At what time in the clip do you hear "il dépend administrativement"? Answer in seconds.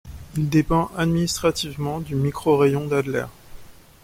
0.35-1.99